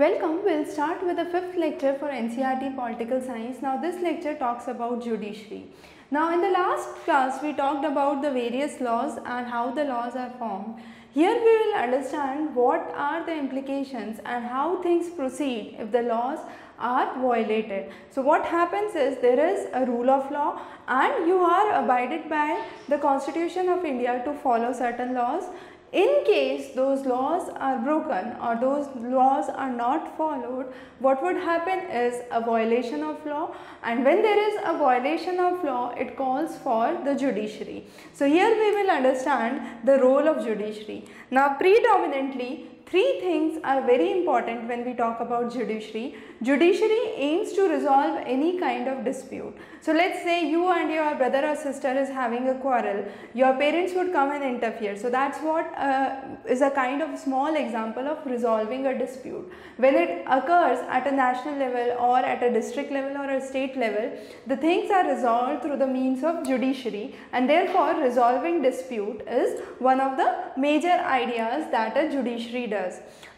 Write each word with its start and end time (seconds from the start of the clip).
Welcome, 0.00 0.42
we'll 0.42 0.64
start 0.64 1.04
with 1.04 1.16
the 1.16 1.26
fifth 1.26 1.58
lecture 1.58 1.94
for 1.98 2.08
NCERT 2.08 2.74
Political 2.74 3.20
Science. 3.20 3.60
Now 3.60 3.76
this 3.76 4.00
lecture 4.00 4.34
talks 4.34 4.66
about 4.66 5.04
judiciary. 5.04 5.66
Now 6.10 6.32
in 6.32 6.40
the 6.40 6.48
last 6.48 6.88
class 7.04 7.42
we 7.42 7.52
talked 7.52 7.84
about 7.84 8.22
the 8.22 8.30
various 8.30 8.80
laws 8.80 9.18
and 9.26 9.46
how 9.46 9.72
the 9.72 9.84
laws 9.84 10.16
are 10.16 10.30
formed. 10.38 10.80
Here 11.12 11.34
we 11.34 11.52
will 11.58 11.74
understand 11.74 12.54
what 12.54 12.90
are 12.96 13.26
the 13.26 13.36
implications 13.36 14.20
and 14.24 14.46
how 14.46 14.80
things 14.80 15.10
proceed 15.10 15.76
if 15.78 15.92
the 15.92 16.00
laws 16.00 16.38
are 16.78 17.14
violated. 17.18 17.92
So 18.10 18.22
what 18.22 18.46
happens 18.46 18.94
is 18.94 19.18
there 19.18 19.44
is 19.54 19.68
a 19.74 19.84
rule 19.84 20.08
of 20.08 20.30
law 20.30 20.62
and 20.88 21.26
you 21.26 21.40
are 21.40 21.84
abided 21.84 22.30
by 22.30 22.64
the 22.88 22.96
constitution 22.96 23.68
of 23.68 23.84
India 23.84 24.22
to 24.24 24.32
follow 24.32 24.72
certain 24.72 25.12
laws 25.12 25.44
in 25.92 26.24
case 26.24 26.74
those 26.74 27.04
laws 27.04 27.48
are 27.56 27.78
broken 27.78 28.36
or 28.40 28.56
those 28.60 28.88
laws 28.96 29.48
are 29.48 29.72
not 29.72 30.16
followed, 30.16 30.72
what 31.00 31.22
would 31.22 31.36
happen 31.36 31.80
is 31.90 32.22
a 32.30 32.40
violation 32.40 33.02
of 33.02 33.24
law 33.26 33.54
and 33.82 34.04
when 34.04 34.22
there 34.22 34.38
is 34.48 34.60
a 34.64 34.78
violation 34.78 35.40
of 35.40 35.64
law, 35.64 35.90
it 35.90 36.16
calls 36.16 36.56
for 36.58 36.96
the 37.04 37.14
judiciary. 37.14 37.86
So 38.12 38.28
here 38.28 38.54
we 38.54 38.82
will 38.82 38.90
understand 38.90 39.84
the 39.84 39.98
role 39.98 40.28
of 40.28 40.44
judiciary. 40.44 41.06
Now 41.30 41.54
predominantly 41.54 42.69
Three 42.90 43.20
things 43.20 43.60
are 43.62 43.82
very 43.82 44.10
important 44.10 44.66
when 44.66 44.84
we 44.84 44.94
talk 44.94 45.20
about 45.20 45.52
judiciary. 45.52 46.16
Judiciary 46.42 47.12
aims 47.14 47.52
to 47.52 47.68
resolve 47.68 48.20
any 48.26 48.58
kind 48.58 48.88
of 48.88 49.04
dispute. 49.04 49.54
So 49.80 49.92
let's 49.92 50.24
say 50.24 50.50
you 50.50 50.68
and 50.70 50.90
your 50.90 51.14
brother 51.14 51.46
or 51.46 51.54
sister 51.54 51.92
is 51.96 52.08
having 52.08 52.48
a 52.48 52.54
quarrel. 52.56 53.04
Your 53.32 53.52
parents 53.54 53.92
would 53.94 54.12
come 54.12 54.32
and 54.32 54.42
interfere. 54.42 54.96
So 54.96 55.08
that's 55.08 55.38
what 55.38 55.72
uh, 55.78 56.16
is 56.48 56.62
a 56.62 56.70
kind 56.70 57.00
of 57.00 57.16
small 57.16 57.54
example 57.54 58.08
of 58.08 58.26
resolving 58.26 58.86
a 58.86 58.98
dispute. 58.98 59.48
When 59.76 59.94
it 59.94 60.24
occurs 60.26 60.80
at 60.88 61.06
a 61.06 61.12
national 61.12 61.58
level 61.58 61.96
or 62.00 62.18
at 62.18 62.42
a 62.42 62.52
district 62.52 62.90
level 62.90 63.16
or 63.18 63.30
a 63.30 63.40
state 63.40 63.76
level, 63.76 64.10
the 64.48 64.56
things 64.56 64.90
are 64.90 65.08
resolved 65.08 65.62
through 65.62 65.76
the 65.76 65.86
means 65.86 66.24
of 66.24 66.44
judiciary 66.44 67.14
and 67.32 67.48
therefore 67.48 67.94
resolving 68.00 68.62
dispute 68.62 69.22
is 69.28 69.60
one 69.78 70.00
of 70.00 70.16
the 70.16 70.28
major 70.56 70.98
ideas 71.20 71.70
that 71.70 71.96
a 71.96 72.10
judiciary 72.10 72.66
does. 72.66 72.79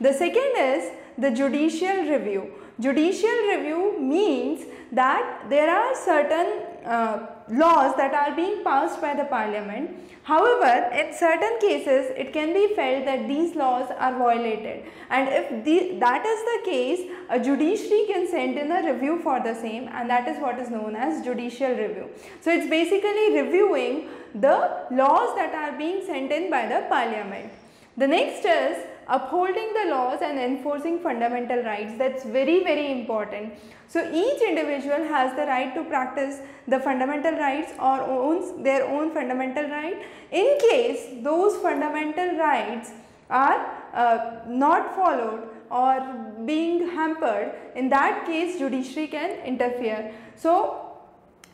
The 0.01 0.13
second 0.13 0.53
is 0.57 0.91
the 1.19 1.31
judicial 1.31 2.05
review. 2.11 2.53
Judicial 2.81 3.39
review 3.55 4.01
means 4.01 4.65
that 4.93 5.45
there 5.49 5.71
are 5.71 5.95
certain 5.95 6.49
uh, 6.85 7.27
laws 7.49 7.95
that 7.97 8.13
are 8.15 8.35
being 8.35 8.65
passed 8.65 9.01
by 9.01 9.15
the 9.15 9.25
parliament. 9.25 9.91
However, 10.25 10.91
in 10.95 11.13
certain 11.15 11.59
cases 11.61 12.13
it 12.17 12.33
can 12.33 12.53
be 12.53 12.75
felt 12.75 13.05
that 13.05 13.27
these 13.29 13.55
laws 13.57 13.91
are 13.99 14.17
violated 14.19 14.85
and 15.11 15.29
if 15.29 15.65
the, 15.65 15.99
that 15.99 16.25
is 16.25 16.41
the 16.51 16.71
case, 16.71 17.11
a 17.29 17.41
judiciary 17.41 18.07
can 18.07 18.29
send 18.29 18.57
in 18.57 18.71
a 18.71 18.93
review 18.93 19.21
for 19.23 19.41
the 19.41 19.55
same 19.55 19.89
and 19.93 20.09
that 20.09 20.29
is 20.29 20.41
what 20.41 20.59
is 20.59 20.71
known 20.71 20.97
as 20.97 21.25
judicial 21.25 21.71
review. 21.71 22.09
So, 22.41 22.51
it 22.51 22.61
is 22.61 22.71
basically 22.71 23.43
reviewing 23.43 24.09
the 24.35 24.87
laws 24.91 25.35
that 25.37 25.55
are 25.55 25.77
being 25.77 26.07
sent 26.07 26.33
in 26.33 26.51
by 26.51 26.67
the 26.67 26.87
parliament. 26.89 27.53
The 27.97 28.07
next 28.07 28.45
is 28.45 28.92
upholding 29.09 29.73
the 29.75 29.91
laws 29.91 30.21
and 30.23 30.39
enforcing 30.39 30.99
fundamental 31.01 31.63
rights 31.63 31.93
that's 31.99 32.25
very 32.25 32.63
very 32.65 32.91
important. 32.93 33.55
So 33.89 34.01
each 34.11 34.43
individual 34.43 35.05
has 35.05 35.37
the 35.37 35.47
right 35.47 35.75
to 35.75 35.85
practice 35.85 36.41
the 36.67 36.81
fundamental 36.81 37.33
rights 37.33 37.73
or 37.79 38.01
owns 38.03 38.63
their 38.63 38.87
own 38.87 39.13
fundamental 39.13 39.65
right. 39.69 40.03
In 40.31 40.59
case 40.71 41.23
those 41.23 41.57
fundamental 41.59 42.39
rights 42.39 42.93
are 43.29 43.67
uh, 43.95 44.41
not 44.47 44.95
followed 44.95 45.49
or 45.71 46.01
being 46.47 46.89
hampered 46.91 47.53
in 47.75 47.89
that 47.89 48.27
case 48.27 48.59
judiciary 48.59 49.09
can 49.09 49.39
interfere. 49.45 50.13
So 50.37 50.93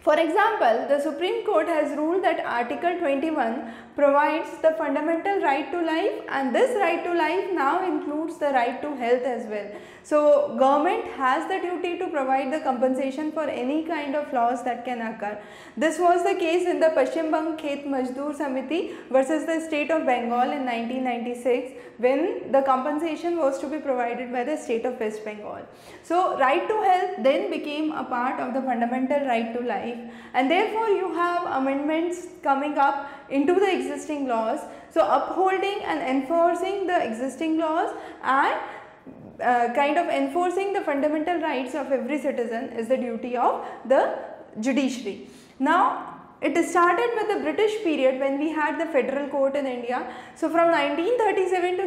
for 0.00 0.18
example, 0.18 0.86
the 0.88 1.00
Supreme 1.00 1.44
Court 1.44 1.66
has 1.68 1.96
ruled 1.96 2.22
that 2.22 2.40
Article 2.44 2.98
21 2.98 3.74
provides 3.98 4.50
the 4.64 4.70
fundamental 4.80 5.40
right 5.42 5.70
to 5.72 5.78
life 5.84 6.18
and 6.28 6.54
this 6.54 6.74
right 6.82 7.02
to 7.06 7.12
life 7.20 7.46
now 7.52 7.74
includes 7.84 8.36
the 8.42 8.50
right 8.58 8.80
to 8.80 8.94
health 8.94 9.24
as 9.36 9.46
well. 9.52 9.68
So, 10.10 10.56
government 10.58 11.04
has 11.16 11.48
the 11.48 11.58
duty 11.60 11.98
to 11.98 12.06
provide 12.06 12.52
the 12.52 12.60
compensation 12.60 13.32
for 13.32 13.42
any 13.62 13.84
kind 13.84 14.14
of 14.14 14.32
loss 14.32 14.62
that 14.62 14.84
can 14.84 15.02
occur. 15.02 15.38
This 15.76 15.98
was 15.98 16.22
the 16.22 16.34
case 16.34 16.66
in 16.66 16.80
the 16.80 16.90
Paschim 16.98 17.30
Bang 17.30 17.58
Khet 17.58 17.84
Mazdoor 17.94 18.30
Samiti 18.38 18.80
versus 19.10 19.44
the 19.44 19.60
state 19.66 19.90
of 19.90 20.06
Bengal 20.06 20.52
in 20.58 20.64
1996 20.64 21.72
when 21.98 22.52
the 22.52 22.62
compensation 22.62 23.36
was 23.36 23.58
to 23.58 23.66
be 23.66 23.78
provided 23.78 24.32
by 24.32 24.44
the 24.44 24.56
state 24.56 24.86
of 24.86 24.98
West 25.00 25.24
Bengal. 25.24 25.66
So, 26.04 26.38
right 26.38 26.66
to 26.68 26.80
health 26.88 27.16
then 27.18 27.50
became 27.50 27.92
a 27.92 28.04
part 28.04 28.40
of 28.40 28.54
the 28.54 28.62
fundamental 28.62 29.26
right 29.26 29.52
to 29.58 29.60
life 29.66 29.98
and 30.32 30.50
therefore 30.50 30.88
you 30.88 31.12
have 31.14 31.44
amendments 31.60 32.28
coming 32.42 32.78
up 32.78 33.10
into 33.30 33.54
the 33.54 33.70
existing 33.72 34.26
laws. 34.26 34.60
So, 34.90 35.06
upholding 35.06 35.82
and 35.84 36.00
enforcing 36.00 36.86
the 36.86 37.04
existing 37.04 37.58
laws 37.58 37.94
and 38.22 38.54
uh, 39.40 39.72
kind 39.74 39.98
of 39.98 40.06
enforcing 40.08 40.72
the 40.72 40.80
fundamental 40.80 41.40
rights 41.40 41.74
of 41.74 41.92
every 41.92 42.18
citizen 42.20 42.70
is 42.70 42.88
the 42.88 42.96
duty 42.96 43.36
of 43.36 43.64
the 43.86 44.18
judiciary. 44.60 45.28
Now, 45.58 46.18
it 46.40 46.56
started 46.68 47.10
with 47.16 47.28
the 47.28 47.40
British 47.40 47.82
period 47.82 48.20
when 48.20 48.38
we 48.38 48.50
had 48.50 48.78
the 48.80 48.86
federal 48.86 49.28
court 49.28 49.56
in 49.56 49.66
India. 49.66 50.06
So 50.36 50.48
from 50.48 50.70
1937 50.70 51.78
to 51.78 51.86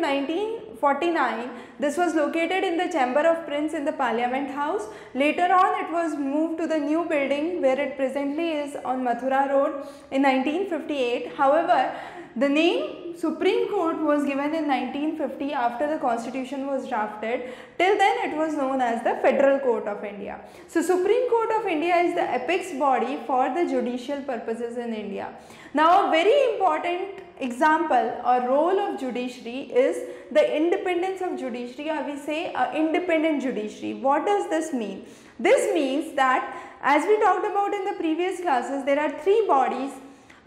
1949, 0.81 1.49
this 1.79 1.95
was 1.95 2.15
located 2.15 2.63
in 2.63 2.75
the 2.77 2.91
Chamber 2.91 3.21
of 3.21 3.45
Prince 3.45 3.73
in 3.73 3.85
the 3.85 3.91
Parliament 3.91 4.49
House. 4.49 4.87
Later 5.13 5.53
on, 5.53 5.85
it 5.85 5.91
was 5.91 6.15
moved 6.15 6.57
to 6.59 6.67
the 6.67 6.77
new 6.77 7.05
building 7.05 7.61
where 7.61 7.79
it 7.79 7.97
presently 7.97 8.49
is 8.51 8.75
on 8.83 9.03
Mathura 9.03 9.47
Road 9.49 9.85
in 10.09 10.23
1958. 10.23 11.35
However, 11.35 11.93
the 12.35 12.49
name 12.49 13.15
Supreme 13.15 13.69
Court 13.69 13.97
was 13.99 14.23
given 14.23 14.55
in 14.55 14.67
1950 14.67 15.53
after 15.53 15.87
the 15.87 15.97
constitution 15.99 16.65
was 16.65 16.87
drafted. 16.87 17.53
Till 17.77 17.97
then 17.97 18.17
it 18.29 18.37
was 18.37 18.53
known 18.55 18.81
as 18.81 19.03
the 19.03 19.15
Federal 19.21 19.59
Court 19.59 19.85
of 19.87 20.03
India. 20.03 20.39
So 20.67 20.81
Supreme 20.81 21.29
Court 21.29 21.51
of 21.59 21.67
India 21.67 21.95
is 21.97 22.15
the 22.15 22.33
apex 22.35 22.73
body 22.79 23.19
for 23.27 23.53
the 23.53 23.65
judicial 23.69 24.21
purposes 24.21 24.77
in 24.77 24.93
India. 24.93 25.35
Now 25.73 26.07
a 26.07 26.11
very 26.11 26.53
important 26.53 27.20
example 27.41 28.21
or 28.25 28.47
role 28.47 28.79
of 28.79 28.99
judiciary 28.99 29.61
is 29.85 29.97
the 30.31 30.43
independence 30.55 31.21
of 31.21 31.37
judiciary 31.37 31.89
or 31.89 32.03
we 32.03 32.17
say 32.17 32.53
uh, 32.53 32.73
independent 32.73 33.41
judiciary. 33.41 33.95
What 33.95 34.25
does 34.25 34.49
this 34.49 34.73
mean? 34.73 35.05
This 35.39 35.73
means 35.73 36.15
that 36.15 36.55
as 36.81 37.05
we 37.05 37.19
talked 37.19 37.45
about 37.45 37.73
in 37.73 37.85
the 37.85 37.93
previous 37.93 38.41
classes 38.41 38.85
there 38.85 38.99
are 38.99 39.11
three 39.19 39.45
bodies 39.47 39.91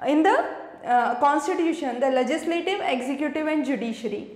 in 0.06 0.22
the 0.22 0.46
uh, 0.84 1.14
constitution, 1.16 2.00
the 2.00 2.10
legislative, 2.10 2.80
executive 2.80 3.46
and 3.46 3.64
judiciary. 3.64 4.28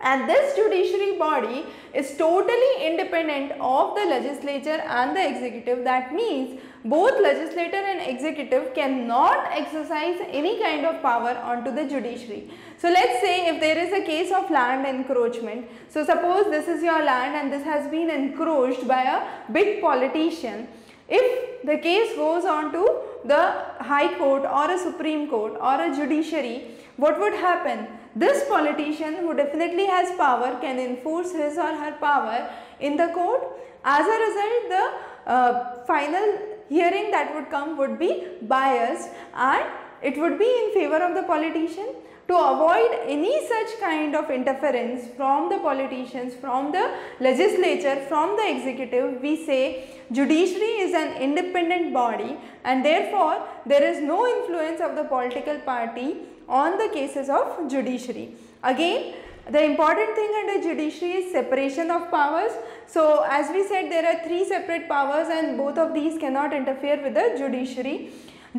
And 0.00 0.28
this 0.28 0.54
judiciary 0.54 1.18
body 1.18 1.66
is 1.92 2.16
totally 2.16 2.86
independent 2.86 3.52
of 3.60 3.96
the 3.96 4.04
legislature 4.04 4.80
and 4.86 5.16
the 5.16 5.28
executive. 5.28 5.82
That 5.82 6.14
means 6.14 6.60
both 6.84 7.20
legislature 7.20 7.82
and 7.84 8.08
executive 8.08 8.74
cannot 8.74 9.48
exercise 9.50 10.18
any 10.28 10.60
kind 10.62 10.86
of 10.86 11.02
power 11.02 11.36
onto 11.38 11.74
the 11.74 11.84
judiciary. 11.84 12.48
So 12.78 12.88
let's 12.88 13.20
say 13.20 13.48
if 13.48 13.60
there 13.60 13.76
is 13.76 13.92
a 13.92 14.06
case 14.06 14.30
of 14.30 14.48
land 14.50 14.86
encroachment. 14.86 15.66
So 15.88 16.04
suppose 16.04 16.44
this 16.44 16.68
is 16.68 16.80
your 16.80 17.02
land 17.02 17.34
and 17.34 17.52
this 17.52 17.64
has 17.64 17.90
been 17.90 18.08
encroached 18.08 18.86
by 18.86 19.02
a 19.02 19.52
big 19.52 19.80
politician. 19.80 20.68
If 21.08 21.64
the 21.64 21.78
case 21.78 22.14
goes 22.14 22.44
on 22.44 22.72
to 22.72 23.00
the 23.24 23.64
High 23.80 24.16
Court 24.18 24.44
or 24.44 24.70
a 24.70 24.78
Supreme 24.78 25.28
Court 25.28 25.54
or 25.60 25.80
a 25.80 25.94
judiciary, 25.94 26.74
what 26.96 27.18
would 27.20 27.34
happen? 27.34 27.86
This 28.16 28.48
politician 28.48 29.16
who 29.16 29.34
definitely 29.34 29.86
has 29.86 30.16
power 30.16 30.58
can 30.60 30.78
enforce 30.78 31.32
his 31.32 31.56
or 31.56 31.74
her 31.74 31.92
power 32.00 32.50
in 32.80 32.96
the 32.96 33.08
court. 33.08 33.42
As 33.84 34.06
a 34.06 34.18
result, 34.26 34.68
the 34.74 35.32
uh, 35.32 35.84
final 35.84 36.38
hearing 36.68 37.10
that 37.10 37.34
would 37.34 37.50
come 37.50 37.76
would 37.76 37.98
be 37.98 38.26
biased 38.42 39.10
and 39.34 39.64
it 40.02 40.18
would 40.18 40.38
be 40.38 40.50
in 40.62 40.72
favor 40.74 41.02
of 41.02 41.14
the 41.14 41.22
politician 41.22 41.86
to 42.28 42.36
avoid 42.36 42.90
any 43.06 43.34
such 43.48 43.70
kind 43.80 44.14
of 44.14 44.30
interference 44.30 45.08
from 45.16 45.48
the 45.48 45.58
politicians, 45.58 46.34
from 46.34 46.70
the 46.72 46.90
legislature, 47.20 48.04
from 48.06 48.36
the 48.36 48.46
executive, 48.54 49.22
we 49.22 49.34
say 49.46 49.88
judiciary 50.12 50.74
is 50.86 50.94
an 50.94 51.16
independent 51.22 51.94
body 51.94 52.36
and 52.64 52.84
therefore 52.84 53.42
there 53.64 53.82
is 53.82 54.02
no 54.02 54.26
influence 54.26 54.80
of 54.80 54.94
the 54.94 55.04
political 55.04 55.58
party 55.60 56.16
on 56.48 56.76
the 56.76 56.88
cases 56.88 57.30
of 57.30 57.70
judiciary. 57.70 58.34
Again, 58.62 59.14
the 59.50 59.64
important 59.64 60.14
thing 60.14 60.30
under 60.40 60.62
judiciary 60.68 61.14
is 61.22 61.32
separation 61.32 61.90
of 61.90 62.10
powers. 62.10 62.52
So, 62.86 63.24
as 63.26 63.50
we 63.50 63.66
said 63.66 63.90
there 63.90 64.06
are 64.06 64.22
three 64.26 64.44
separate 64.46 64.86
powers 64.86 65.28
and 65.30 65.56
both 65.56 65.78
of 65.78 65.94
these 65.94 66.18
cannot 66.18 66.52
interfere 66.52 67.02
with 67.02 67.14
the 67.14 67.34
judiciary. 67.38 68.10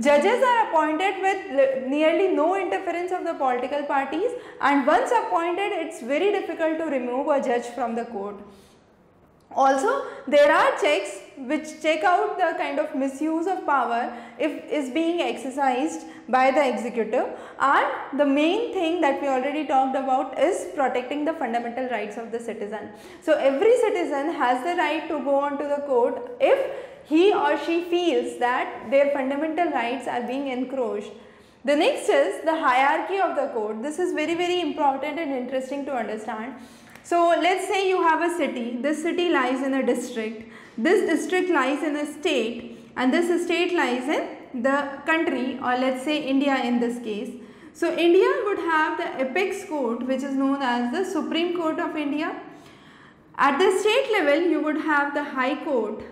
Judges 0.01 0.41
are 0.41 0.69
appointed 0.69 1.21
with 1.21 1.87
nearly 1.87 2.27
no 2.33 2.55
interference 2.55 3.11
of 3.11 3.25
the 3.25 3.33
political 3.33 3.83
parties 3.83 4.31
and 4.61 4.87
once 4.87 5.11
appointed 5.11 5.73
it 5.73 5.93
is 5.93 6.01
very 6.01 6.31
difficult 6.31 6.77
to 6.77 6.85
remove 6.85 7.27
a 7.27 7.41
judge 7.43 7.65
from 7.75 7.95
the 7.95 8.05
court. 8.05 8.35
Also, 9.51 10.05
there 10.27 10.51
are 10.51 10.79
checks 10.79 11.17
which 11.37 11.81
check 11.81 12.03
out 12.03 12.37
the 12.37 12.55
kind 12.57 12.79
of 12.79 12.93
misuse 12.95 13.47
of 13.47 13.65
power 13.65 14.15
if 14.37 14.63
is 14.71 14.91
being 14.91 15.21
exercised 15.21 16.05
by 16.29 16.51
the 16.51 16.65
executive 16.65 17.25
and 17.59 18.19
the 18.19 18.25
main 18.25 18.71
thing 18.71 19.01
that 19.01 19.19
we 19.21 19.27
already 19.27 19.65
talked 19.65 19.97
about 19.97 20.37
is 20.39 20.67
protecting 20.75 21.25
the 21.25 21.33
fundamental 21.33 21.89
rights 21.89 22.17
of 22.17 22.31
the 22.31 22.39
citizen. 22.39 22.91
So, 23.21 23.33
every 23.33 23.75
citizen 23.77 24.33
has 24.33 24.63
the 24.63 24.75
right 24.75 25.09
to 25.09 25.19
go 25.23 25.35
on 25.39 25.57
to 25.57 25.67
the 25.67 25.81
court 25.87 26.37
if 26.39 26.59
he 27.09 27.33
or 27.33 27.57
she 27.65 27.83
feels 27.93 28.37
that 28.39 28.89
their 28.91 29.11
fundamental 29.11 29.71
rights 29.71 30.07
are 30.07 30.21
being 30.21 30.47
encroached. 30.47 31.11
The 31.65 31.75
next 31.75 32.07
is 32.07 32.43
the 32.45 32.55
hierarchy 32.55 33.19
of 33.19 33.35
the 33.35 33.47
court. 33.53 33.81
This 33.81 33.99
is 33.99 34.13
very 34.13 34.35
very 34.35 34.61
important 34.61 35.19
and 35.19 35.31
interesting 35.31 35.85
to 35.85 35.93
understand. 35.93 36.53
So 37.03 37.29
let's 37.41 37.67
say 37.67 37.89
you 37.89 38.01
have 38.03 38.21
a 38.21 38.35
city, 38.37 38.77
this 38.81 39.01
city 39.01 39.29
lies 39.29 39.63
in 39.63 39.73
a 39.73 39.85
district, 39.85 40.51
this 40.77 41.09
district 41.09 41.49
lies 41.49 41.81
in 41.83 41.95
a 41.95 42.05
state 42.05 42.77
and 42.95 43.11
this 43.13 43.43
state 43.45 43.73
lies 43.73 44.07
in 44.07 44.61
the 44.61 44.77
country 45.05 45.57
or 45.57 45.77
let's 45.85 46.03
say 46.03 46.23
India 46.23 46.61
in 46.63 46.79
this 46.79 46.99
case. 46.99 47.31
So 47.73 47.95
India 47.97 48.29
would 48.45 48.59
have 48.59 48.97
the 48.97 49.25
apex 49.25 49.65
court 49.65 50.05
which 50.05 50.21
is 50.21 50.35
known 50.35 50.61
as 50.61 50.91
the 50.91 51.03
Supreme 51.09 51.57
Court 51.57 51.79
of 51.79 51.95
India. 51.95 52.35
At 53.37 53.57
the 53.57 53.71
state 53.79 54.09
level 54.11 54.41
you 54.53 54.61
would 54.61 54.81
have 54.81 55.13
the 55.13 55.23
High 55.23 55.63
Court 55.63 56.03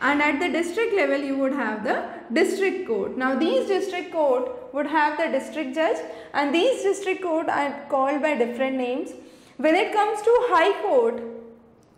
and 0.00 0.20
at 0.20 0.38
the 0.40 0.48
district 0.48 0.94
level 0.94 1.18
you 1.18 1.36
would 1.36 1.52
have 1.52 1.84
the 1.84 2.04
district 2.32 2.86
court. 2.86 3.16
Now 3.16 3.38
these 3.38 3.66
district 3.66 4.12
court 4.12 4.74
would 4.74 4.86
have 4.86 5.18
the 5.18 5.28
district 5.38 5.74
judge 5.74 5.96
and 6.34 6.54
these 6.54 6.82
district 6.82 7.22
court 7.22 7.48
are 7.48 7.86
called 7.88 8.20
by 8.22 8.34
different 8.36 8.76
names. 8.76 9.10
When 9.56 9.74
it 9.74 9.92
comes 9.92 10.20
to 10.20 10.32
High 10.50 10.82
Court, 10.82 11.22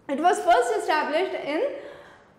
it 0.09 0.21
was 0.21 0.39
first 0.41 0.77
established 0.77 1.35
in 1.35 1.63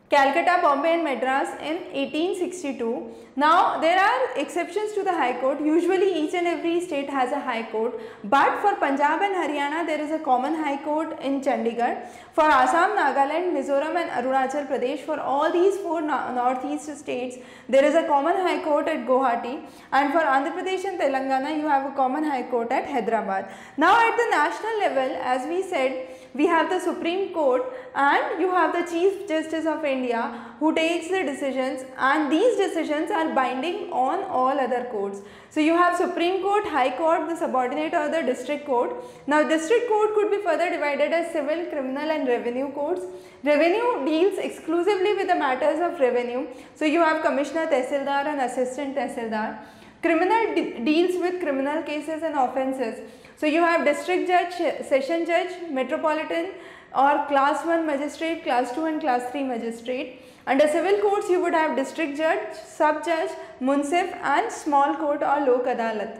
Calcutta, 0.09 0.57
Bombay 0.63 0.93
and 0.95 1.03
Madras 1.03 1.49
in 1.61 1.75
1862. 1.93 3.11
Now 3.35 3.79
there 3.79 3.99
are 3.99 4.35
exceptions 4.37 4.93
to 4.93 5.03
the 5.03 5.11
High 5.11 5.39
Court. 5.39 5.61
Usually 5.61 6.11
each 6.21 6.33
and 6.33 6.47
every 6.47 6.81
state 6.81 7.07
has 7.11 7.31
a 7.31 7.39
High 7.39 7.61
Court. 7.71 7.93
But 8.23 8.59
for 8.59 8.75
Punjab 8.77 9.21
and 9.21 9.35
Haryana 9.35 9.85
there 9.85 10.01
is 10.01 10.09
a 10.09 10.17
common 10.17 10.55
High 10.55 10.77
Court 10.83 11.21
in 11.21 11.41
Chandigarh. 11.41 12.07
For 12.33 12.43
Assam, 12.43 12.97
Nagaland, 12.97 13.53
Mizoram 13.53 13.95
and 14.01 14.09
Arunachal 14.09 14.67
Pradesh 14.67 15.01
for 15.01 15.19
all 15.19 15.51
these 15.51 15.77
four 15.77 16.01
northeast 16.01 16.97
states 16.97 17.37
there 17.67 17.85
is 17.85 17.93
a 17.93 18.07
common 18.07 18.35
High 18.35 18.63
Court 18.63 18.87
at 18.87 19.05
Guwahati. 19.05 19.61
And 19.91 20.11
for 20.11 20.21
Andhra 20.21 20.53
Pradesh 20.57 20.85
and 20.85 20.99
Telangana 20.99 21.55
you 21.55 21.67
have 21.67 21.85
a 21.85 21.95
common 21.95 22.23
High 22.23 22.49
Court 22.49 22.71
at 22.71 22.89
Hyderabad. 22.89 23.47
Now 23.77 23.93
at 23.99 24.17
the 24.17 24.27
national 24.31 24.79
level 24.79 25.17
as 25.21 25.47
we 25.47 25.61
said 25.61 26.07
we 26.33 26.45
have 26.45 26.69
the 26.69 26.79
Supreme 26.79 27.33
Court 27.33 27.63
and 27.95 28.39
you 28.39 28.49
have 28.51 28.73
the 28.73 28.89
Chief 28.91 29.27
Justice 29.27 29.65
of 29.65 29.83
India 29.83 30.21
who 30.59 30.73
takes 30.75 31.07
the 31.07 31.23
decisions 31.23 31.83
and 31.97 32.31
these 32.31 32.55
decisions 32.57 33.09
are 33.11 33.33
binding 33.33 33.91
on 33.91 34.23
all 34.25 34.59
other 34.59 34.83
courts. 34.91 35.21
So 35.49 35.59
you 35.59 35.75
have 35.75 35.97
Supreme 35.97 36.41
Court, 36.41 36.67
High 36.67 36.95
Court, 36.97 37.27
the 37.27 37.35
subordinate 37.35 37.93
or 37.93 38.09
the 38.09 38.21
District 38.21 38.65
Court. 38.65 38.95
Now 39.25 39.47
District 39.47 39.87
Court 39.87 40.13
could 40.13 40.29
be 40.29 40.37
further 40.43 40.69
divided 40.69 41.11
as 41.11 41.31
civil, 41.31 41.65
criminal 41.65 42.11
and 42.11 42.27
revenue 42.27 42.71
courts. 42.71 43.01
Revenue 43.43 44.05
deals 44.05 44.37
exclusively 44.37 45.15
with 45.15 45.27
the 45.27 45.35
matters 45.35 45.79
of 45.79 45.99
revenue. 45.99 46.47
So 46.75 46.85
you 46.85 46.99
have 46.99 47.23
Commissioner 47.23 47.67
Tehsildar 47.67 48.25
and 48.27 48.41
Assistant 48.41 48.95
Tehsildar. 48.95 49.57
Criminal 50.01 50.55
de 50.55 50.79
deals 50.85 51.19
with 51.19 51.41
criminal 51.41 51.83
cases 51.83 52.23
and 52.23 52.35
offences. 52.35 52.99
So 53.39 53.45
you 53.45 53.61
have 53.61 53.85
district 53.85 54.27
judge, 54.27 54.55
session 54.85 55.25
judge, 55.25 55.71
metropolitan 55.71 56.47
or 56.93 57.25
class 57.27 57.65
1 57.65 57.87
magistrate, 57.87 58.43
class 58.43 58.73
2 58.73 58.83
and 58.83 58.99
class 58.99 59.31
3 59.31 59.43
magistrate. 59.43 60.21
Under 60.45 60.67
civil 60.67 60.99
courts 60.99 61.29
you 61.29 61.41
would 61.41 61.53
have 61.53 61.77
district 61.77 62.17
judge, 62.17 62.57
sub 62.67 63.05
judge, 63.05 63.29
munsif 63.61 64.13
and 64.33 64.51
small 64.51 64.93
court 64.95 65.23
or 65.23 65.39
lok 65.45 65.71
adalat. 65.73 66.19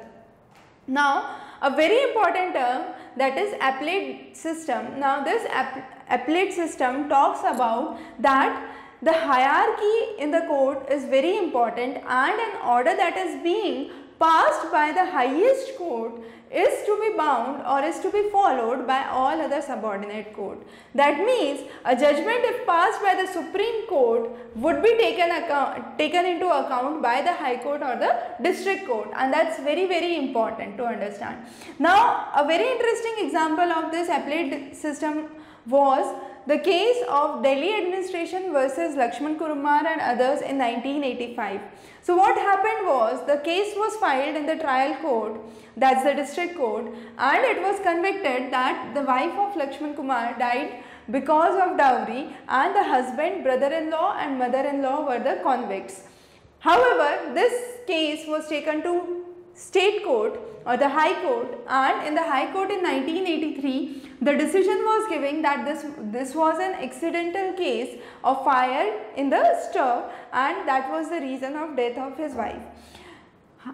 Now 0.88 1.36
a 1.62 1.69
very 1.69 2.01
important 2.04 2.54
term 2.54 2.86
that 3.18 3.38
is 3.38 3.54
appellate 3.56 4.38
system. 4.38 4.98
Now 4.98 5.21
this 5.21 5.45
appellate 6.10 6.54
system 6.54 7.10
talks 7.10 7.42
about 7.42 8.00
that 8.19 8.66
the 9.01 9.12
hierarchy 9.12 10.21
in 10.24 10.31
the 10.31 10.45
court 10.48 10.89
is 10.89 11.04
very 11.04 11.38
important 11.38 11.98
and 11.98 12.39
an 12.48 12.62
order 12.66 12.95
that 12.95 13.18
is 13.18 13.44
being 13.44 13.89
passed 14.19 14.71
by 14.71 14.92
the 14.92 15.06
highest 15.12 15.77
court 15.77 16.13
is 16.51 16.85
to 16.85 16.99
be 16.99 17.15
bound 17.15 17.61
or 17.65 17.87
is 17.87 17.99
to 17.99 18.09
be 18.11 18.29
followed 18.29 18.87
by 18.87 19.05
all 19.07 19.39
other 19.39 19.61
subordinate 19.61 20.33
court. 20.33 20.59
That 20.95 21.19
means 21.19 21.61
a 21.85 21.95
judgment 21.95 22.39
if 22.51 22.65
passed 22.65 23.01
by 23.01 23.15
the 23.21 23.27
Supreme 23.31 23.87
Court 23.87 24.31
would 24.55 24.81
be 24.81 24.97
taken, 24.97 25.29
account, 25.29 25.97
taken 25.97 26.25
into 26.25 26.47
account 26.47 27.01
by 27.01 27.21
the 27.21 27.33
High 27.33 27.57
Court 27.57 27.81
or 27.83 27.95
the 27.97 28.17
District 28.41 28.87
Court 28.87 29.09
and 29.15 29.31
that 29.31 29.53
is 29.53 29.63
very 29.63 29.87
very 29.87 30.17
important 30.17 30.77
to 30.77 30.85
understand. 30.85 31.45
Now 31.77 32.29
a 32.35 32.45
very 32.45 32.67
interesting 32.71 33.25
example 33.25 33.71
of 33.71 33.91
this 33.91 34.09
appellate 34.09 34.75
system 34.75 35.27
was 35.67 36.05
the 36.47 36.57
case 36.57 37.03
of 37.07 37.44
Delhi 37.44 37.74
administration 37.75 38.51
versus 38.51 38.95
Lakshman 38.95 39.38
Kumar 39.38 39.86
and 39.86 40.01
others 40.01 40.41
in 40.41 40.57
1985. 40.57 41.62
So 42.01 42.15
what 42.15 42.36
happened 42.36 42.88
was 42.88 43.25
the 43.27 43.38
case 43.38 43.74
was 43.75 43.95
filed 43.97 44.36
in 44.36 44.45
the 44.45 44.56
trial 44.56 44.95
court 45.01 45.39
that's 45.77 46.03
the 46.03 46.13
district 46.13 46.57
court 46.57 46.86
and 47.18 47.45
it 47.45 47.62
was 47.62 47.80
convicted 47.81 48.51
that 48.51 48.94
the 48.94 49.01
wife 49.01 49.33
of 49.33 49.53
Lakshman 49.56 49.95
Kumar 49.95 50.38
died 50.38 50.83
because 51.12 51.56
of 51.62 51.77
dowry 51.77 52.36
and 52.47 52.75
the 52.75 52.83
husband, 52.83 53.44
brother-in-law 53.44 54.18
and 54.19 54.38
mother-in-law 54.38 55.07
were 55.07 55.19
the 55.19 55.39
convicts. 55.42 56.03
However, 56.59 57.33
this 57.33 57.77
case 57.88 58.27
was 58.27 58.47
taken 58.47 58.83
to 58.83 59.25
state 59.53 60.03
court 60.03 60.39
or 60.65 60.77
the 60.77 60.89
high 60.89 61.21
court 61.21 61.57
and 61.67 62.07
in 62.07 62.15
the 62.15 62.23
high 62.23 62.51
court 62.51 62.71
in 62.71 62.81
1983 62.83 64.09
the 64.21 64.35
decision 64.35 64.79
was 64.89 65.09
given 65.09 65.41
that 65.41 65.65
this 65.65 65.85
this 66.17 66.35
was 66.35 66.59
an 66.59 66.73
accidental 66.87 67.53
case 67.53 67.97
of 68.23 68.43
fire 68.43 68.87
in 69.15 69.29
the 69.29 69.43
stove 69.69 70.11
and 70.33 70.67
that 70.67 70.89
was 70.91 71.09
the 71.09 71.21
reason 71.21 71.55
of 71.55 71.75
death 71.75 71.97
of 71.97 72.17
his 72.17 72.33
wife. 72.33 72.61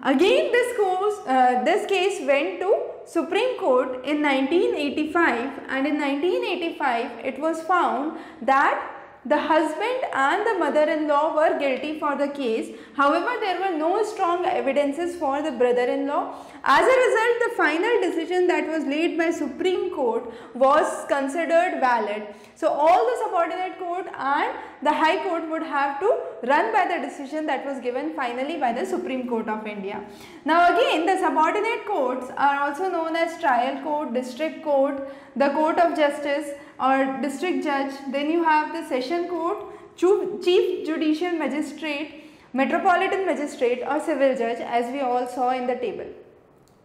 Again 0.04 0.52
this, 0.52 0.78
course, 0.78 1.16
uh, 1.28 1.64
this 1.64 1.86
case 1.86 2.26
went 2.26 2.60
to 2.60 2.72
Supreme 3.06 3.58
Court 3.60 4.04
in 4.04 4.22
1985 4.22 5.60
and 5.70 5.88
in 5.88 6.00
1985 6.00 7.26
it 7.26 7.40
was 7.40 7.62
found 7.64 8.18
that 8.42 8.95
the 9.26 9.38
husband 9.38 10.06
and 10.14 10.46
the 10.46 10.54
mother-in-law 10.60 11.36
were 11.36 11.58
guilty 11.58 12.00
for 12.00 12.16
the 12.16 12.28
case. 12.28 12.78
However, 12.96 13.32
there 13.40 13.60
were 13.60 13.76
no 13.76 14.04
strong 14.04 14.46
evidences 14.46 15.16
for 15.16 15.42
the 15.42 15.52
brother-in-law. 15.52 16.36
As 16.64 16.86
a 16.86 16.98
result, 17.06 17.36
the 17.46 17.54
final 17.58 18.02
decision 18.02 18.48
that 18.48 18.68
was 18.68 18.84
laid 18.86 19.18
by 19.18 19.32
Supreme 19.32 19.90
Court 19.96 20.32
was 20.54 21.06
considered 21.08 21.80
valid. 21.80 22.28
So, 22.54 22.70
all 22.70 23.06
the 23.06 23.18
subordinate 23.24 23.80
court 23.80 24.06
and 24.16 24.54
the 24.88 24.94
High 24.94 25.18
Court 25.24 25.50
would 25.50 25.64
have 25.64 26.00
to 26.00 26.10
run 26.50 26.72
by 26.72 26.86
the 26.92 26.98
decision 27.06 27.46
that 27.48 27.66
was 27.66 27.80
given 27.86 28.14
finally 28.14 28.58
by 28.58 28.72
the 28.72 28.86
Supreme 28.86 29.28
Court 29.28 29.48
of 29.50 29.66
India. 29.66 30.04
Now, 30.46 30.60
again 30.74 31.06
the 31.06 31.18
subordinate 31.18 31.86
courts 31.86 32.28
are 32.38 32.58
also 32.66 32.90
known 32.90 33.16
as 33.16 33.40
trial 33.40 33.82
court, 33.84 34.14
district 34.14 34.64
court, 34.64 35.10
the 35.36 35.50
court 35.50 35.80
of 35.80 35.96
justice 35.98 36.52
or 36.80 37.20
district 37.22 37.64
judge, 37.64 37.94
then 38.12 38.30
you 38.30 38.44
have 38.44 38.74
the 38.74 38.88
session 38.88 39.28
court, 39.28 39.58
chief 39.98 40.86
judicial 40.86 41.32
magistrate, 41.32 42.26
metropolitan 42.54 43.26
magistrate 43.26 43.82
or 43.88 44.00
civil 44.00 44.36
judge 44.36 44.60
as 44.60 44.92
we 44.92 45.00
all 45.00 45.28
saw 45.28 45.50
in 45.52 45.66
the 45.66 45.76
table. 45.76 46.06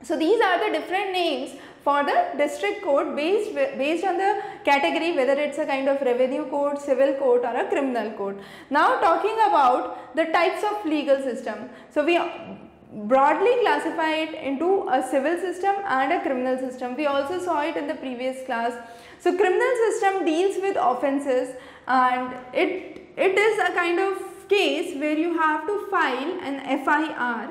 So 0.02 0.16
these 0.18 0.40
are 0.40 0.58
the 0.64 0.78
different 0.78 1.12
names 1.12 1.50
for 1.84 2.04
the 2.04 2.16
district 2.36 2.82
court 2.82 3.16
based, 3.16 3.54
based 3.54 4.04
on 4.04 4.18
the 4.18 4.42
category 4.64 5.12
whether 5.16 5.32
it's 5.32 5.58
a 5.58 5.66
kind 5.66 5.88
of 5.88 6.00
revenue 6.02 6.44
court, 6.46 6.80
civil 6.80 7.14
court 7.14 7.42
or 7.44 7.56
a 7.56 7.68
criminal 7.68 8.10
court. 8.12 8.38
Now 8.68 9.00
talking 9.00 9.36
about 9.48 10.14
the 10.14 10.26
types 10.26 10.62
of 10.62 10.84
legal 10.84 11.22
system. 11.22 11.70
So 11.90 12.04
we 12.04 12.20
broadly 12.92 13.54
classify 13.60 14.10
it 14.10 14.34
into 14.34 14.88
a 14.90 15.02
civil 15.10 15.38
system 15.38 15.76
and 15.86 16.12
a 16.12 16.20
criminal 16.22 16.58
system. 16.58 16.96
We 16.96 17.06
also 17.06 17.38
saw 17.40 17.62
it 17.62 17.76
in 17.76 17.86
the 17.86 17.94
previous 17.94 18.44
class. 18.46 18.72
So 19.20 19.36
criminal 19.36 19.72
system 19.88 20.24
deals 20.24 20.56
with 20.60 20.76
offences 20.78 21.54
and 21.86 22.34
it, 22.52 23.12
it 23.16 23.38
is 23.38 23.58
a 23.58 23.72
kind 23.72 24.00
of 24.00 24.29
case 24.52 24.94
where 25.00 25.16
you 25.16 25.32
have 25.38 25.66
to 25.66 25.74
file 25.90 26.32
an 26.42 26.56
FIR. 26.84 27.48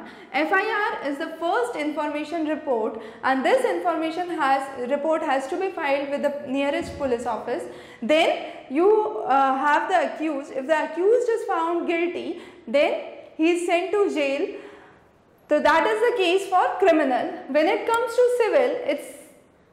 FIR 0.52 1.10
is 1.10 1.18
the 1.18 1.30
first 1.40 1.76
information 1.76 2.48
report 2.48 3.02
and 3.24 3.44
this 3.44 3.66
information 3.66 4.30
has 4.30 4.90
report 4.90 5.22
has 5.22 5.48
to 5.48 5.60
be 5.60 5.70
filed 5.72 6.10
with 6.10 6.22
the 6.22 6.34
nearest 6.48 6.98
police 6.98 7.26
office. 7.26 7.64
Then 8.02 8.54
you 8.70 8.90
uh, 9.26 9.58
have 9.58 9.90
the 9.90 10.14
accused. 10.14 10.52
If 10.52 10.68
the 10.68 10.84
accused 10.86 11.30
is 11.30 11.46
found 11.46 11.88
guilty, 11.88 12.42
then 12.68 13.02
he 13.38 13.52
is 13.52 13.66
sent 13.66 13.92
to 13.92 14.14
jail 14.14 14.50
so 15.50 15.60
that 15.60 15.88
is 15.88 16.00
the 16.08 16.18
case 16.24 16.48
for 16.48 16.64
criminal. 16.78 17.28
When 17.48 17.66
it 17.68 17.88
comes 17.88 18.16
to 18.16 18.24
civil, 18.38 18.72
it's 18.84 19.08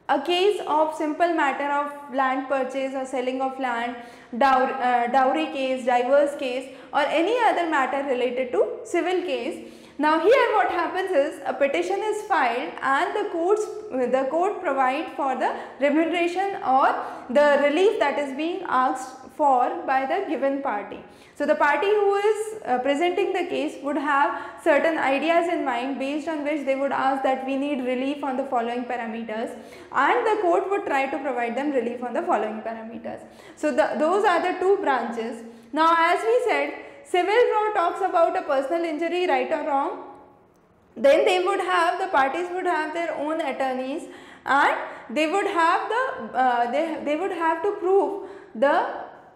a 0.08 0.20
case 0.22 0.60
of 0.66 0.94
simple 0.94 1.34
matter 1.34 1.70
of 1.72 2.14
land 2.14 2.48
purchase 2.48 2.94
or 2.94 3.04
selling 3.04 3.40
of 3.40 3.58
land, 3.58 3.96
dowry, 4.38 4.72
uh, 4.72 5.06
dowry 5.08 5.46
case, 5.46 5.84
divorce 5.84 6.34
case 6.36 6.74
or 6.92 7.00
any 7.00 7.36
other 7.48 7.68
matter 7.68 8.08
related 8.08 8.52
to 8.52 8.78
civil 8.84 9.22
case. 9.22 9.72
Now 9.98 10.20
here 10.20 10.48
what 10.54 10.70
happens 10.70 11.10
is 11.10 11.40
a 11.46 11.54
petition 11.54 12.00
is 12.04 12.22
filed 12.26 12.72
and 12.82 13.16
the 13.16 13.30
courts 13.30 13.64
the 13.90 14.26
court 14.30 14.60
provide 14.60 15.12
for 15.16 15.34
the 15.36 15.56
remuneration 15.80 16.56
or 16.62 16.94
the 17.30 17.60
relief 17.62 17.98
that 17.98 18.18
is 18.18 18.36
being 18.36 18.62
asked 18.68 19.25
for 19.36 19.82
by 19.86 20.06
the 20.06 20.24
given 20.28 20.62
party. 20.62 20.98
So 21.34 21.46
the 21.46 21.54
party 21.54 21.88
who 21.88 22.14
is 22.14 22.62
uh, 22.64 22.78
presenting 22.78 23.32
the 23.32 23.44
case 23.44 23.74
would 23.82 23.96
have 23.96 24.62
certain 24.64 24.98
ideas 24.98 25.48
in 25.52 25.64
mind 25.64 25.98
based 25.98 26.28
on 26.28 26.44
which 26.44 26.64
they 26.64 26.76
would 26.76 26.92
ask 26.92 27.22
that 27.22 27.44
we 27.44 27.56
need 27.56 27.84
relief 27.84 28.24
on 28.24 28.36
the 28.36 28.44
following 28.44 28.84
parameters 28.84 29.54
and 29.92 30.26
the 30.26 30.38
court 30.42 30.70
would 30.70 30.86
try 30.86 31.06
to 31.06 31.18
provide 31.18 31.56
them 31.56 31.72
relief 31.72 32.02
on 32.02 32.14
the 32.14 32.22
following 32.22 32.60
parameters. 32.62 33.20
So 33.56 33.70
the, 33.70 33.96
those 33.98 34.24
are 34.24 34.40
the 34.40 34.58
two 34.58 34.78
branches. 34.78 35.42
Now 35.72 35.94
as 35.96 36.24
we 36.24 36.40
said 36.48 36.74
civil 37.04 37.42
law 37.54 37.72
talks 37.74 38.00
about 38.00 38.36
a 38.36 38.42
personal 38.42 38.84
injury 38.84 39.26
right 39.26 39.50
or 39.52 39.64
wrong 39.66 40.04
then 40.96 41.24
they 41.24 41.44
would 41.44 41.60
have 41.60 41.98
the 42.00 42.08
parties 42.08 42.48
would 42.52 42.66
have 42.66 42.94
their 42.94 43.14
own 43.14 43.40
attorneys 43.40 44.04
and 44.46 44.76
they 45.10 45.26
would 45.26 45.46
have 45.46 45.88
the 45.88 46.38
uh, 46.38 46.70
they, 46.70 47.00
they 47.04 47.16
would 47.16 47.32
have 47.32 47.62
to 47.62 47.72
prove 47.72 48.28
the 48.54 48.76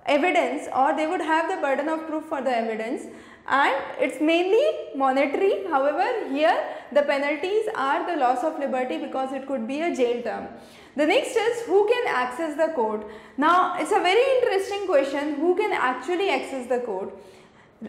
evidence 0.06 0.68
or 0.74 0.96
they 0.96 1.06
would 1.06 1.20
have 1.20 1.48
the 1.48 1.60
burden 1.60 1.88
of 1.88 2.06
proof 2.06 2.24
for 2.24 2.40
the 2.42 2.50
evidence 2.50 3.02
and 3.46 3.74
it 4.00 4.12
is 4.12 4.20
mainly 4.20 4.64
monetary 4.94 5.64
however 5.68 6.06
here 6.28 6.56
the 6.92 7.02
penalties 7.02 7.66
are 7.74 8.06
the 8.10 8.16
loss 8.20 8.44
of 8.44 8.58
liberty 8.58 8.98
because 8.98 9.32
it 9.32 9.46
could 9.46 9.66
be 9.66 9.80
a 9.80 9.94
jail 9.94 10.22
term. 10.22 10.48
The 10.96 11.06
next 11.06 11.36
is 11.36 11.62
who 11.66 11.86
can 11.88 12.04
access 12.08 12.56
the 12.56 12.72
court. 12.74 13.06
Now 13.36 13.78
it 13.78 13.82
is 13.82 13.92
a 13.92 14.00
very 14.00 14.24
interesting 14.36 14.86
question 14.86 15.34
who 15.34 15.56
can 15.56 15.72
actually 15.72 16.30
access 16.30 16.66
the 16.66 16.80
court. 16.80 17.14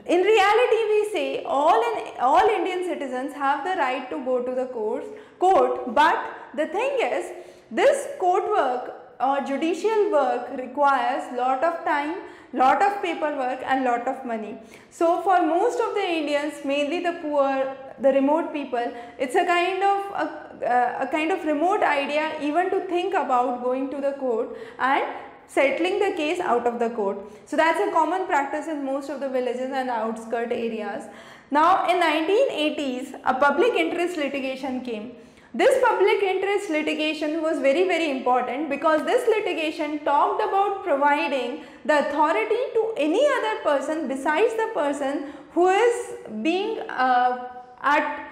In 0.06 0.22
reality 0.22 0.82
we 0.89 1.10
say 1.12 1.44
all, 1.44 1.82
in, 1.91 2.20
all 2.20 2.48
Indian 2.48 2.84
citizens 2.86 3.34
have 3.34 3.63
the 3.63 3.75
right 3.82 4.10
to 4.10 4.24
go 4.24 4.41
to 4.41 4.56
the 4.56 4.68
courts, 4.68 5.08
court 5.39 5.94
but 5.94 6.18
the 6.56 6.68
thing 6.68 6.98
is 7.01 7.32
this 7.72 8.08
court 8.20 8.50
work 8.50 9.00
or 9.22 9.42
judicial 9.42 10.12
work 10.12 10.50
requires 10.58 11.24
lot 11.38 11.63
of 11.63 11.84
time, 11.86 12.16
lot 12.54 12.82
of 12.82 13.01
paperwork 13.01 13.60
and 13.63 13.84
lot 13.84 14.08
of 14.08 14.25
money. 14.25 14.58
So 14.90 15.22
for 15.22 15.42
most 15.42 15.80
of 15.80 15.94
the 15.94 16.06
Indians, 16.20 16.66
mainly 16.66 17.00
the 17.00 17.13
poor, 17.22 17.75
the 18.00 18.12
remote 18.13 18.51
people, 18.54 18.92
it's 19.18 19.36
a 19.36 19.46
kind 19.46 19.84
of 19.84 20.00
a, 20.24 20.98
a 21.01 21.08
kind 21.12 21.32
of 21.32 21.46
remote 21.46 21.84
idea 21.84 22.32
even 22.42 22.70
to 22.70 22.82
think 22.88 23.13
about 23.13 23.63
going 23.63 23.90
to 23.92 24.01
the 24.01 24.13
court 24.13 24.58
and 24.80 25.04
settling 25.48 26.00
the 26.00 26.13
case 26.16 26.40
out 26.40 26.66
of 26.66 26.80
the 26.80 26.90
court. 26.90 27.18
So 27.46 27.58
that's 27.58 27.80
a 27.80 27.92
common 27.92 28.25
practice 28.25 28.68
in 28.68 28.86
most 28.86 29.10
of 29.10 29.20
the 29.20 29.30
villages 29.30 29.72
and 29.72 29.90
outskirt 29.90 30.51
areas. 30.51 31.06
Now 31.50 31.90
in 31.90 32.00
1980s, 32.01 33.20
a 33.25 33.34
public 33.34 33.74
interest 33.74 34.18
litigation 34.18 34.82
came. 34.82 35.12
This 35.53 35.84
public 35.84 36.24
interest 36.24 36.70
litigation 36.70 37.41
was 37.41 37.60
very 37.60 37.86
very 37.86 38.10
important 38.10 38.70
because 38.70 39.03
this 39.03 39.27
litigation 39.27 40.00
talked 40.05 40.41
about 40.41 40.84
providing 40.84 41.65
the 41.84 42.00
authority 42.08 42.62
to 42.75 42.93
any 42.96 43.25
other 43.38 43.55
person 43.62 44.08
besides 44.08 44.53
the 44.53 44.70
person 44.74 45.34
who 45.53 45.67
is 45.67 46.13
being 46.41 46.79
uh, 46.89 47.50
at 47.81 48.29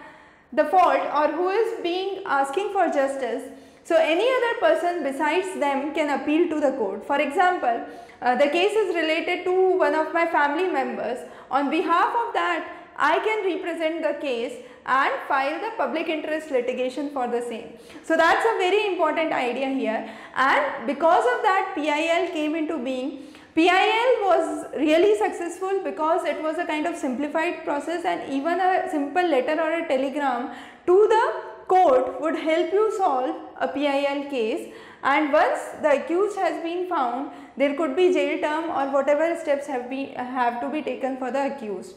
the 0.53 0.65
fault 0.65 1.01
or 1.13 1.27
who 1.33 1.49
is 1.49 1.81
being 1.81 2.23
asking 2.25 2.71
for 2.71 2.87
justice. 2.87 3.43
So 3.83 3.97
any 3.97 4.27
other 4.37 4.59
person 4.61 5.03
besides 5.03 5.59
them 5.59 5.93
can 5.93 6.21
appeal 6.21 6.47
to 6.47 6.61
the 6.61 6.71
court. 6.77 7.05
For 7.05 7.19
example, 7.19 7.85
uh, 8.21 8.35
the 8.35 8.47
case 8.47 8.71
is 8.71 8.95
related 8.95 9.43
to 9.43 9.77
one 9.77 9.93
of 9.93 10.13
my 10.13 10.25
family 10.25 10.67
members. 10.67 11.19
On 11.51 11.69
behalf 11.69 12.15
of 12.15 12.33
that, 12.33 12.78
I 12.99 13.19
can 13.19 13.45
represent 13.45 14.03
the 14.03 14.15
case 14.19 14.55
and 14.85 15.13
file 15.27 15.59
the 15.61 15.71
public 15.77 16.09
interest 16.09 16.51
litigation 16.51 17.11
for 17.11 17.27
the 17.27 17.41
same. 17.41 17.67
So 18.03 18.17
that's 18.17 18.45
a 18.45 18.57
very 18.57 18.87
important 18.87 19.31
idea 19.31 19.69
here 19.69 20.09
and 20.35 20.87
because 20.87 21.25
of 21.33 21.41
that 21.43 21.73
PIL 21.75 22.33
came 22.33 22.55
into 22.55 22.77
being. 22.77 23.23
PIL 23.55 24.09
was 24.23 24.65
really 24.75 25.17
successful 25.17 25.81
because 25.83 26.25
it 26.25 26.41
was 26.41 26.57
a 26.57 26.65
kind 26.65 26.85
of 26.87 26.95
simplified 26.95 27.63
process 27.63 28.03
and 28.05 28.31
even 28.31 28.59
a 28.59 28.89
simple 28.91 29.27
letter 29.27 29.61
or 29.61 29.71
a 29.79 29.87
telegram 29.87 30.51
to 30.85 31.07
the 31.07 31.23
court 31.67 32.19
would 32.19 32.35
help 32.35 32.73
you 32.73 32.91
solve 32.97 33.35
a 33.61 33.67
PIL 33.67 34.29
case 34.29 34.73
and 35.03 35.31
once 35.31 35.59
the 35.81 36.03
accused 36.03 36.37
has 36.37 36.61
been 36.63 36.87
found 36.89 37.31
there 37.57 37.75
could 37.75 37.95
be 37.95 38.11
jail 38.13 38.39
term 38.41 38.69
or 38.69 38.91
whatever 38.91 39.39
steps 39.39 39.67
have, 39.67 39.89
be, 39.89 40.05
have 40.15 40.59
to 40.61 40.69
be 40.69 40.81
taken 40.81 41.17
for 41.17 41.31
the 41.31 41.53
accused. 41.53 41.95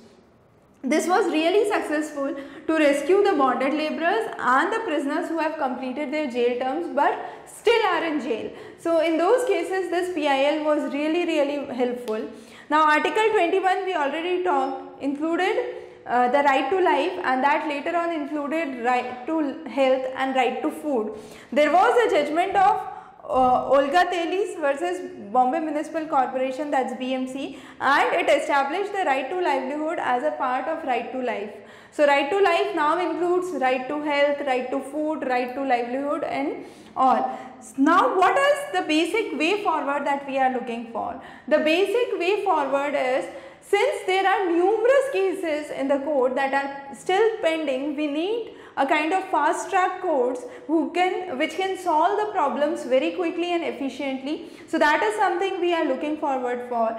This 0.84 1.06
was 1.06 1.26
really 1.26 1.70
successful 1.70 2.34
to 2.66 2.72
rescue 2.76 3.22
the 3.22 3.34
bonded 3.34 3.72
laborers 3.72 4.26
and 4.36 4.72
the 4.72 4.80
prisoners 4.80 5.28
who 5.28 5.38
have 5.38 5.56
completed 5.56 6.12
their 6.12 6.28
jail 6.28 6.58
terms 6.58 6.88
but 6.92 7.14
still 7.46 7.86
are 7.86 8.04
in 8.04 8.20
jail. 8.20 8.50
So 8.80 9.00
in 9.00 9.16
those 9.16 9.46
cases 9.46 9.90
this 9.90 10.12
PIL 10.12 10.64
was 10.64 10.92
really 10.92 11.24
really 11.24 11.72
helpful. 11.72 12.28
Now 12.68 12.82
article 12.84 13.30
21 13.32 13.84
we 13.84 13.94
already 13.94 14.42
talked 14.42 15.00
included 15.00 15.56
uh, 16.04 16.28
the 16.32 16.42
right 16.42 16.68
to 16.68 16.80
life 16.80 17.12
and 17.22 17.44
that 17.44 17.68
later 17.68 17.96
on 17.96 18.12
included 18.12 18.84
right 18.84 19.24
to 19.26 19.64
health 19.68 20.04
and 20.16 20.34
right 20.34 20.60
to 20.62 20.70
food. 20.70 21.12
There 21.52 21.72
was 21.72 22.06
a 22.06 22.10
judgment 22.10 22.56
of 22.56 22.91
uh, 23.28 23.68
Olga 23.68 24.04
Tellis 24.12 24.58
versus 24.60 25.00
Bombay 25.32 25.60
Municipal 25.60 26.06
Corporation 26.06 26.70
that's 26.70 26.92
BMC 26.94 27.56
and 27.80 28.14
it 28.14 28.28
established 28.28 28.92
the 28.92 29.04
right 29.04 29.28
to 29.30 29.40
livelihood 29.40 29.98
as 30.00 30.22
a 30.22 30.32
part 30.32 30.68
of 30.68 30.84
right 30.84 31.12
to 31.12 31.18
life. 31.22 31.50
So 31.90 32.06
right 32.06 32.28
to 32.30 32.40
life 32.40 32.74
now 32.74 32.98
includes 32.98 33.60
right 33.60 33.86
to 33.88 34.02
health, 34.02 34.38
right 34.46 34.70
to 34.70 34.80
food, 34.80 35.26
right 35.28 35.54
to 35.54 35.62
livelihood 35.62 36.24
and 36.24 36.64
all. 36.96 37.38
Now 37.76 38.16
what 38.18 38.36
is 38.36 38.58
the 38.72 38.82
basic 38.82 39.38
way 39.38 39.62
forward 39.62 40.06
that 40.06 40.26
we 40.26 40.38
are 40.38 40.52
looking 40.52 40.90
for? 40.92 41.20
The 41.48 41.58
basic 41.58 42.18
way 42.18 42.44
forward 42.44 42.94
is 42.94 43.26
since 43.60 44.02
there 44.06 44.26
are 44.26 44.50
numerous 44.50 45.06
cases 45.12 45.70
in 45.70 45.88
the 45.88 45.98
court 46.00 46.34
that 46.34 46.52
are 46.52 46.94
still 46.94 47.36
pending, 47.40 47.96
we 47.96 48.06
need 48.06 48.54
a 48.76 48.86
kind 48.86 49.12
of 49.12 49.24
fast 49.24 49.70
track 49.70 50.00
courts 50.00 50.42
who 50.66 50.90
can 50.92 51.38
which 51.38 51.56
can 51.56 51.76
solve 51.78 52.18
the 52.18 52.32
problems 52.32 52.84
very 52.84 53.12
quickly 53.12 53.52
and 53.52 53.64
efficiently. 53.64 54.50
So 54.68 54.78
that 54.78 55.02
is 55.02 55.14
something 55.16 55.60
we 55.60 55.74
are 55.74 55.84
looking 55.84 56.16
forward 56.18 56.68
for 56.68 56.96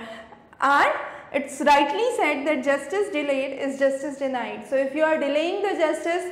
and 0.62 0.92
it's 1.34 1.60
rightly 1.62 2.08
said 2.16 2.46
that 2.48 2.64
justice 2.64 3.10
delayed 3.10 3.60
is 3.60 3.80
justice 3.80 4.18
denied. 4.20 4.68
So 4.70 4.76
if 4.76 4.94
you 4.94 5.04
are 5.04 5.20
delaying 5.20 5.64
the 5.64 5.74
justice 5.80 6.32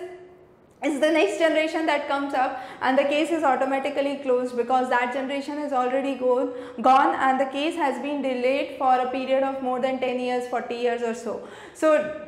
it's 0.83 0.99
the 0.99 1.11
next 1.11 1.37
generation 1.37 1.85
that 1.85 2.07
comes 2.07 2.33
up 2.33 2.59
and 2.81 2.97
the 2.97 3.03
case 3.03 3.29
is 3.29 3.43
automatically 3.43 4.15
closed 4.23 4.57
because 4.57 4.89
that 4.89 5.13
generation 5.13 5.59
is 5.59 5.73
already 5.73 6.15
go, 6.15 6.55
gone 6.81 7.13
and 7.15 7.39
the 7.39 7.45
case 7.45 7.75
has 7.75 8.01
been 8.01 8.23
delayed 8.23 8.77
for 8.79 8.95
a 8.95 9.11
period 9.11 9.43
of 9.43 9.61
more 9.61 9.79
than 9.79 9.99
10 9.99 10.19
years, 10.19 10.47
40 10.47 10.73
years 10.73 11.03
or 11.03 11.13
so. 11.13 11.47
So 11.75 12.27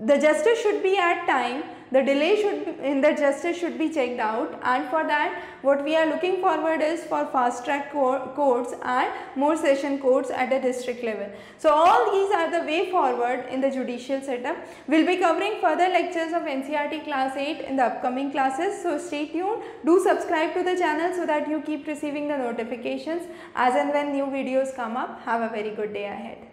the 0.00 0.18
justice 0.18 0.62
should 0.62 0.84
be 0.84 0.96
at 0.98 1.26
time 1.26 1.64
the 1.92 2.02
delay 2.02 2.40
should 2.40 2.64
be, 2.64 2.84
in 2.84 3.00
the 3.00 3.12
justice 3.14 3.58
should 3.58 3.78
be 3.78 3.88
checked 3.90 4.20
out 4.20 4.58
and 4.62 4.88
for 4.88 5.02
that 5.04 5.42
what 5.62 5.82
we 5.84 5.96
are 5.96 6.06
looking 6.06 6.40
forward 6.40 6.80
is 6.80 7.04
for 7.04 7.26
fast 7.26 7.64
track 7.64 7.92
courts 7.92 8.74
and 8.82 9.10
more 9.36 9.56
session 9.56 9.98
courts 9.98 10.30
at 10.30 10.50
the 10.50 10.60
district 10.60 11.02
level. 11.02 11.28
So 11.58 11.70
all 11.70 12.10
these 12.12 12.32
are 12.32 12.50
the 12.50 12.64
way 12.66 12.90
forward 12.90 13.46
in 13.50 13.60
the 13.60 13.70
judicial 13.70 14.20
setup. 14.20 14.56
We 14.86 14.98
will 14.98 15.06
be 15.06 15.16
covering 15.16 15.60
further 15.60 15.88
lectures 15.88 16.32
of 16.32 16.42
NCERT 16.42 17.04
class 17.04 17.36
8 17.36 17.62
in 17.62 17.76
the 17.76 17.84
upcoming 17.84 18.30
classes. 18.30 18.82
So 18.82 18.98
stay 18.98 19.26
tuned. 19.28 19.62
Do 19.84 20.02
subscribe 20.02 20.54
to 20.54 20.62
the 20.62 20.76
channel 20.76 21.14
so 21.14 21.26
that 21.26 21.48
you 21.48 21.60
keep 21.60 21.86
receiving 21.86 22.28
the 22.28 22.38
notifications 22.38 23.22
as 23.54 23.74
and 23.74 23.90
when 23.90 24.12
new 24.12 24.26
videos 24.26 24.74
come 24.74 24.96
up. 24.96 25.22
Have 25.22 25.42
a 25.42 25.48
very 25.48 25.70
good 25.70 25.92
day 25.92 26.06
ahead. 26.06 26.49